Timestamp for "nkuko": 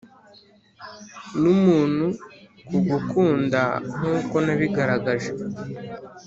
3.95-4.35